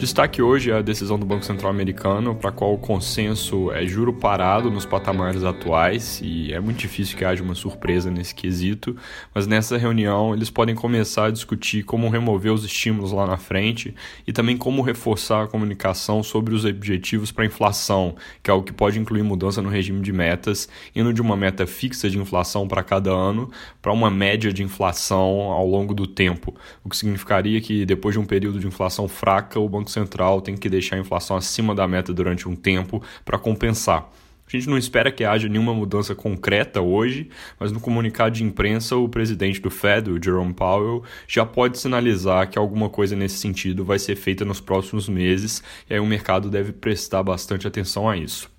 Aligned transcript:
Destaque 0.00 0.40
hoje 0.40 0.70
é 0.70 0.74
a 0.76 0.80
decisão 0.80 1.18
do 1.18 1.26
Banco 1.26 1.44
Central 1.44 1.70
americano, 1.70 2.34
para 2.34 2.48
a 2.48 2.52
qual 2.54 2.72
o 2.72 2.78
consenso 2.78 3.70
é 3.70 3.84
juro 3.84 4.14
parado 4.14 4.70
nos 4.70 4.86
patamares 4.86 5.44
atuais, 5.44 6.22
e 6.24 6.54
é 6.54 6.58
muito 6.58 6.78
difícil 6.78 7.18
que 7.18 7.22
haja 7.22 7.42
uma 7.42 7.54
surpresa 7.54 8.10
nesse 8.10 8.34
quesito, 8.34 8.96
mas 9.34 9.46
nessa 9.46 9.76
reunião 9.76 10.32
eles 10.32 10.48
podem 10.48 10.74
começar 10.74 11.26
a 11.26 11.30
discutir 11.30 11.82
como 11.82 12.08
remover 12.08 12.50
os 12.50 12.64
estímulos 12.64 13.12
lá 13.12 13.26
na 13.26 13.36
frente 13.36 13.94
e 14.26 14.32
também 14.32 14.56
como 14.56 14.80
reforçar 14.80 15.42
a 15.42 15.46
comunicação 15.46 16.22
sobre 16.22 16.54
os 16.54 16.64
objetivos 16.64 17.30
para 17.30 17.44
a 17.44 17.46
inflação, 17.46 18.16
que 18.42 18.50
é 18.50 18.54
o 18.54 18.62
que 18.62 18.72
pode 18.72 18.98
incluir 18.98 19.22
mudança 19.22 19.60
no 19.60 19.68
regime 19.68 20.00
de 20.00 20.14
metas, 20.14 20.66
indo 20.96 21.12
de 21.12 21.20
uma 21.20 21.36
meta 21.36 21.66
fixa 21.66 22.08
de 22.08 22.16
inflação 22.16 22.66
para 22.66 22.82
cada 22.82 23.10
ano 23.10 23.50
para 23.82 23.92
uma 23.92 24.10
média 24.10 24.50
de 24.50 24.62
inflação 24.62 25.52
ao 25.52 25.66
longo 25.66 25.92
do 25.92 26.06
tempo, 26.06 26.54
o 26.82 26.88
que 26.88 26.96
significaria 26.96 27.60
que 27.60 27.84
depois 27.84 28.14
de 28.14 28.18
um 28.18 28.24
período 28.24 28.58
de 28.58 28.66
inflação 28.66 29.06
fraca, 29.06 29.60
o 29.60 29.68
Banco 29.68 29.89
Banco 29.90 29.92
Central 29.92 30.40
tem 30.40 30.56
que 30.56 30.68
deixar 30.68 30.96
a 30.96 31.00
inflação 31.00 31.36
acima 31.36 31.74
da 31.74 31.86
meta 31.88 32.12
durante 32.12 32.48
um 32.48 32.54
tempo 32.54 33.02
para 33.24 33.38
compensar. 33.38 34.08
A 34.46 34.50
gente 34.56 34.68
não 34.68 34.76
espera 34.76 35.12
que 35.12 35.22
haja 35.22 35.48
nenhuma 35.48 35.72
mudança 35.72 36.12
concreta 36.12 36.80
hoje, 36.80 37.28
mas 37.58 37.70
no 37.70 37.78
comunicado 37.78 38.34
de 38.34 38.42
imprensa, 38.42 38.96
o 38.96 39.08
presidente 39.08 39.60
do 39.60 39.70
Fed, 39.70 40.10
o 40.10 40.22
Jerome 40.22 40.52
Powell, 40.52 41.04
já 41.28 41.46
pode 41.46 41.78
sinalizar 41.78 42.50
que 42.50 42.58
alguma 42.58 42.88
coisa 42.88 43.14
nesse 43.14 43.36
sentido 43.36 43.84
vai 43.84 43.98
ser 43.98 44.16
feita 44.16 44.44
nos 44.44 44.60
próximos 44.60 45.08
meses, 45.08 45.62
e 45.88 45.94
aí 45.94 46.00
o 46.00 46.06
mercado 46.06 46.50
deve 46.50 46.72
prestar 46.72 47.22
bastante 47.22 47.66
atenção 47.66 48.08
a 48.08 48.16
isso. 48.16 48.50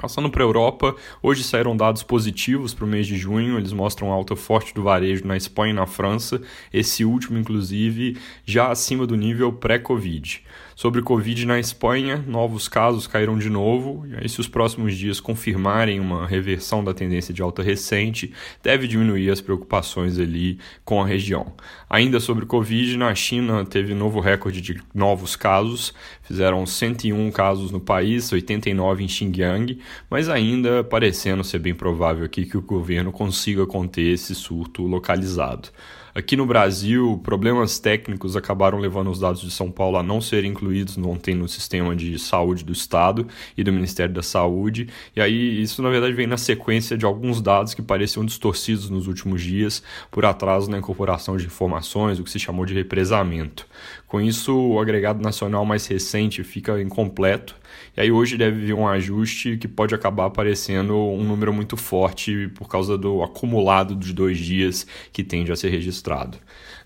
Passando 0.00 0.30
para 0.30 0.44
a 0.44 0.46
Europa, 0.46 0.94
hoje 1.20 1.42
saíram 1.42 1.76
dados 1.76 2.04
positivos 2.04 2.72
para 2.72 2.84
o 2.84 2.88
mês 2.88 3.04
de 3.04 3.16
junho, 3.16 3.58
eles 3.58 3.72
mostram 3.72 4.12
alta 4.12 4.36
forte 4.36 4.72
do 4.72 4.82
varejo 4.82 5.26
na 5.26 5.36
Espanha 5.36 5.72
e 5.72 5.76
na 5.76 5.86
França, 5.86 6.40
esse 6.72 7.04
último, 7.04 7.36
inclusive, 7.36 8.16
já 8.46 8.70
acima 8.70 9.04
do 9.04 9.16
nível 9.16 9.52
pré-Covid. 9.52 10.44
Sobre 10.78 11.02
Covid 11.02 11.44
na 11.44 11.58
Espanha, 11.58 12.24
novos 12.24 12.68
casos 12.68 13.08
caíram 13.08 13.36
de 13.36 13.50
novo, 13.50 14.06
e 14.06 14.14
aí, 14.14 14.28
se 14.28 14.40
os 14.40 14.46
próximos 14.46 14.96
dias 14.96 15.18
confirmarem 15.18 15.98
uma 15.98 16.24
reversão 16.24 16.84
da 16.84 16.94
tendência 16.94 17.34
de 17.34 17.42
alta 17.42 17.64
recente, 17.64 18.32
deve 18.62 18.86
diminuir 18.86 19.28
as 19.28 19.40
preocupações 19.40 20.20
ali 20.20 20.60
com 20.84 21.02
a 21.02 21.04
região. 21.04 21.52
Ainda 21.90 22.20
sobre 22.20 22.46
Covid, 22.46 22.96
na 22.96 23.12
China 23.12 23.64
teve 23.64 23.92
novo 23.92 24.20
recorde 24.20 24.60
de 24.60 24.80
novos 24.94 25.34
casos, 25.34 25.92
fizeram 26.22 26.64
101 26.64 27.28
casos 27.32 27.72
no 27.72 27.80
país, 27.80 28.30
89 28.30 29.02
em 29.02 29.08
Xinjiang, 29.08 29.80
mas 30.08 30.28
ainda 30.28 30.84
parecendo 30.84 31.42
ser 31.42 31.58
bem 31.58 31.74
provável 31.74 32.24
aqui 32.24 32.46
que 32.46 32.56
o 32.56 32.62
governo 32.62 33.10
consiga 33.10 33.66
conter 33.66 34.12
esse 34.12 34.32
surto 34.32 34.84
localizado. 34.84 35.70
Aqui 36.18 36.34
no 36.34 36.44
Brasil, 36.44 37.20
problemas 37.22 37.78
técnicos 37.78 38.34
acabaram 38.34 38.80
levando 38.80 39.08
os 39.08 39.20
dados 39.20 39.40
de 39.40 39.52
São 39.52 39.70
Paulo 39.70 39.96
a 39.98 40.02
não 40.02 40.20
serem 40.20 40.50
incluídos 40.50 40.98
ontem 40.98 41.32
no 41.32 41.46
sistema 41.46 41.94
de 41.94 42.18
saúde 42.18 42.64
do 42.64 42.72
Estado 42.72 43.24
e 43.56 43.62
do 43.62 43.72
Ministério 43.72 44.12
da 44.12 44.22
Saúde. 44.22 44.88
E 45.14 45.20
aí, 45.20 45.62
isso 45.62 45.80
na 45.80 45.88
verdade 45.88 46.12
vem 46.12 46.26
na 46.26 46.36
sequência 46.36 46.98
de 46.98 47.06
alguns 47.06 47.40
dados 47.40 47.72
que 47.72 47.80
pareciam 47.80 48.24
distorcidos 48.24 48.90
nos 48.90 49.06
últimos 49.06 49.40
dias 49.40 49.80
por 50.10 50.24
atraso 50.24 50.68
na 50.68 50.78
incorporação 50.78 51.36
de 51.36 51.46
informações, 51.46 52.18
o 52.18 52.24
que 52.24 52.32
se 52.32 52.40
chamou 52.40 52.66
de 52.66 52.74
represamento. 52.74 53.64
Com 54.08 54.20
isso, 54.20 54.52
o 54.52 54.80
agregado 54.80 55.22
nacional 55.22 55.64
mais 55.64 55.86
recente 55.86 56.42
fica 56.42 56.82
incompleto, 56.82 57.54
e 57.96 58.00
aí 58.00 58.12
hoje 58.12 58.36
deve 58.36 58.66
vir 58.66 58.74
um 58.74 58.86
ajuste 58.86 59.56
que 59.56 59.68
pode 59.68 59.94
acabar 59.94 60.26
aparecendo 60.26 60.96
um 60.96 61.24
número 61.24 61.52
muito 61.52 61.76
forte 61.76 62.48
por 62.54 62.68
causa 62.68 62.96
do 62.96 63.22
acumulado 63.22 63.94
dos 63.94 64.12
dois 64.12 64.38
dias 64.38 64.86
que 65.12 65.22
tende 65.22 65.52
a 65.52 65.56
ser 65.56 65.70
registrado. 65.70 66.38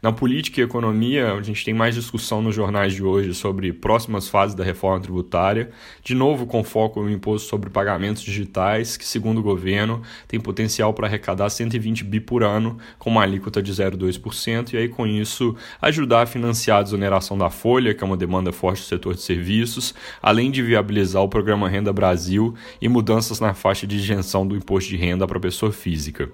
Na 0.03 0.11
política 0.11 0.61
e 0.61 0.65
economia, 0.65 1.33
a 1.33 1.41
gente 1.43 1.65
tem 1.65 1.73
mais 1.73 1.95
discussão 1.95 2.43
nos 2.43 2.57
jornais 2.57 2.93
de 2.93 3.05
hoje 3.05 3.33
sobre 3.35 3.73
próximas 3.73 4.29
fases 4.29 4.53
da 4.53 4.65
reforma 4.65 5.01
tributária, 5.01 5.71
de 6.03 6.13
novo 6.13 6.45
com 6.45 6.65
foco 6.65 7.01
no 7.01 7.09
imposto 7.09 7.49
sobre 7.49 7.71
pagamentos 7.71 8.21
digitais, 8.25 8.97
que, 8.97 9.05
segundo 9.05 9.39
o 9.39 9.43
governo, 9.45 10.03
tem 10.27 10.41
potencial 10.41 10.93
para 10.93 11.07
arrecadar 11.07 11.49
120 11.49 12.03
bi 12.03 12.19
por 12.19 12.43
ano, 12.43 12.79
com 12.99 13.11
uma 13.11 13.23
alíquota 13.23 13.63
de 13.63 13.73
0,2%, 13.73 14.73
e 14.73 14.77
aí 14.77 14.89
com 14.89 15.07
isso 15.07 15.55
ajudar 15.81 16.23
a 16.23 16.27
financiar 16.27 16.81
a 16.81 16.83
desoneração 16.83 17.39
da 17.39 17.49
folha, 17.49 17.95
que 17.95 18.03
é 18.03 18.07
uma 18.07 18.17
demanda 18.17 18.51
forte 18.51 18.81
do 18.81 18.87
setor 18.87 19.15
de 19.15 19.23
serviços, 19.23 19.95
além 20.21 20.51
de 20.51 20.63
viabilizar 20.73 21.23
o 21.23 21.29
programa 21.29 21.69
Renda 21.69 21.93
Brasil 21.93 22.55
e 22.81 22.89
mudanças 22.89 23.39
na 23.39 23.53
faixa 23.53 23.87
de 23.87 23.97
isenção 23.97 24.47
do 24.47 24.57
imposto 24.57 24.89
de 24.89 24.97
renda 24.97 25.27
para 25.27 25.39
pessoa 25.39 25.71
física. 25.71 26.31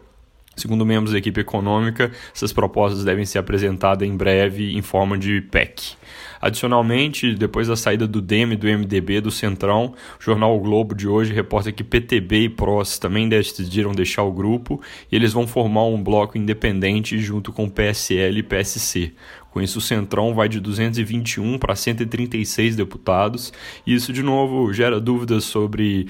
Segundo 0.59 0.85
membros 0.85 1.13
da 1.13 1.19
equipe 1.19 1.41
econômica, 1.41 2.11
essas 2.35 2.53
propostas 2.53 3.05
devem 3.05 3.25
ser 3.25 3.39
apresentadas 3.39 4.07
em 4.07 4.17
breve 4.17 4.77
em 4.77 4.83
forma 4.83 5.17
de 5.17 5.41
PEC. 5.41 5.97
Adicionalmente, 6.41 7.35
depois 7.35 7.69
da 7.69 7.77
saída 7.77 8.07
do 8.07 8.21
DEM 8.21 8.53
e 8.53 8.57
do 8.57 8.67
MDB 8.67 9.21
do 9.21 9.31
Centrão, 9.31 9.95
o 10.19 10.23
jornal 10.23 10.57
o 10.57 10.61
Globo 10.61 10.95
de 10.95 11.09
hoje 11.09 11.33
reporta 11.33 11.73
que 11.73 11.83
PTB 11.83 12.45
e 12.45 12.49
PROS 12.49 12.99
também 12.99 13.29
decidiram 13.29 13.93
deixar 13.93 14.23
o 14.23 14.33
grupo 14.33 14.81
e 15.11 15.17
eles 15.17 15.33
vão 15.33 15.47
formar 15.47 15.85
um 15.85 16.03
bloco 16.03 16.39
independente 16.39 17.19
junto 17.19 17.53
com 17.53 17.69
PSL 17.69 18.39
e 18.39 18.43
PSC. 18.43 19.13
Com 19.51 19.61
isso, 19.61 19.79
o 19.79 19.83
Centrão 19.83 20.35
vai 20.35 20.49
de 20.49 20.61
221 20.61 21.59
para 21.59 21.75
136 21.75 22.77
deputados, 22.77 23.53
e 23.87 23.95
isso, 23.95 24.13
de 24.13 24.23
novo, 24.23 24.73
gera 24.73 25.01
dúvidas 25.01 25.45
sobre 25.45 26.07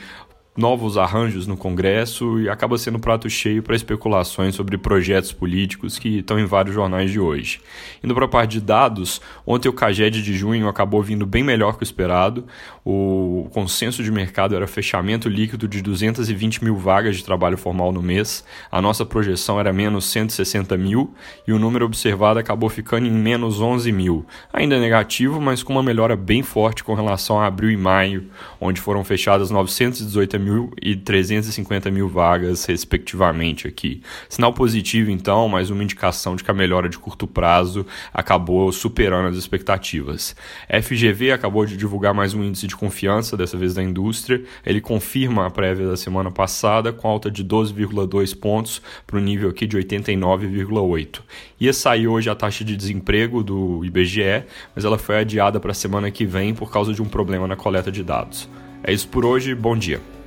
novos 0.59 0.99
arranjos 0.99 1.47
no 1.47 1.57
Congresso 1.57 2.41
e 2.41 2.49
acaba 2.49 2.77
sendo 2.77 2.99
prato 2.99 3.31
cheio 3.31 3.63
para 3.63 3.77
especulações 3.77 4.57
sobre 4.57 4.77
projetos 4.77 5.31
políticos 5.33 6.01
que 6.01 6.19
estão 6.19 6.37
em 6.37 6.45
vários 6.45 6.75
jornais 6.75 7.13
de 7.13 7.21
hoje. 7.21 7.61
Indo 8.03 8.13
para 8.13 8.25
a 8.25 8.29
parte 8.29 8.53
de 8.55 8.61
dados, 8.61 9.21
ontem 9.47 9.69
o 9.69 9.73
CAGED 9.73 10.21
de 10.21 10.37
junho 10.37 10.67
acabou 10.67 11.01
vindo 11.01 11.25
bem 11.25 11.45
melhor 11.45 11.77
que 11.77 11.85
o 11.85 11.85
esperado. 11.85 12.45
O 12.85 13.49
consenso 13.53 14.03
de 14.03 14.11
mercado 14.11 14.57
era 14.57 14.67
fechamento 14.67 15.29
líquido 15.29 15.69
de 15.69 15.81
220 15.81 16.65
mil 16.65 16.75
vagas 16.75 17.17
de 17.17 17.25
trabalho 17.25 17.57
formal 17.57 17.93
no 17.93 18.03
mês. 18.03 18.45
A 18.69 18.83
nossa 18.83 19.07
projeção 19.07 19.61
era 19.61 19.73
menos 19.73 20.07
160 20.07 20.77
mil 20.77 21.15
e 21.47 21.53
o 21.53 21.59
número 21.59 21.87
observado 21.87 22.41
acabou 22.41 22.69
ficando 22.69 23.07
em 23.07 23.13
menos 23.13 23.61
11 23.61 23.93
mil. 23.93 24.27
Ainda 24.53 24.81
negativo, 24.81 25.41
mas 25.41 25.63
com 25.63 25.75
uma 25.75 25.85
melhora 25.85 26.17
bem 26.17 26.43
forte 26.43 26.83
com 26.83 26.95
relação 26.95 27.39
a 27.39 27.47
abril 27.47 27.71
e 27.71 27.77
maio, 27.77 28.29
onde 28.61 28.81
foram 28.81 29.05
fechadas 29.05 29.53
918 29.53 30.41
mil 30.41 30.48
mil 30.49 30.73
e 30.81 30.97
350 30.97 31.91
mil 31.91 32.09
vagas, 32.09 32.65
respectivamente, 32.65 33.69
aqui. 33.69 34.03
Sinal 34.29 34.53
positivo, 34.53 35.11
então, 35.11 35.49
mas 35.49 35.71
uma 35.71 35.83
indicação 35.83 36.35
de 36.35 36.43
que 36.43 36.51
a 36.51 36.55
melhora 36.55 36.89
de 36.89 36.99
curto 36.99 37.27
prazo 37.27 37.87
acabou 38.13 38.73
superando 38.73 39.29
as 39.29 39.37
expectativas. 39.37 40.35
FGV 40.69 41.33
acabou 41.33 41.67
de 41.67 41.77
divulgar 41.77 42.15
mais 42.15 42.35
um 42.35 42.43
índice 42.43 42.67
de 42.67 42.75
confiança, 42.75 43.37
dessa 43.37 43.57
vez 43.57 43.75
da 43.75 43.83
indústria. 43.83 44.43
Ele 44.65 44.81
confirma 44.81 45.47
a 45.47 45.51
prévia 45.51 45.87
da 45.87 45.97
semana 45.97 46.31
passada, 46.31 46.93
com 46.93 47.07
alta 47.07 47.31
de 47.31 47.45
12,2 47.45 48.39
pontos 48.39 48.81
para 49.07 49.19
o 49.19 49.21
nível 49.21 49.51
aqui 49.51 49.67
de 49.67 49.77
89,8. 49.77 51.21
Ia 51.61 51.73
sair 51.73 52.09
hoje 52.09 52.31
a 52.31 52.35
taxa 52.35 52.65
de 52.65 52.77
desemprego 52.77 53.43
do 53.43 53.85
IBGE, 53.85 54.45
mas 54.75 54.85
ela 54.85 54.99
foi 54.99 55.19
adiada 55.19 55.61
para 55.61 55.73
a 55.73 55.75
semana 55.75 56.11
que 56.11 56.25
vem 56.25 56.55
por 56.55 56.71
causa 56.71 56.95
de 56.95 57.03
um 57.03 57.07
problema 57.07 57.47
na 57.47 57.57
coleta 57.57 57.91
de 57.91 58.03
dados. 58.03 58.49
É 58.83 58.93
isso 58.93 59.09
por 59.09 59.25
hoje, 59.25 59.55
bom 59.55 59.77
dia. 59.77 60.18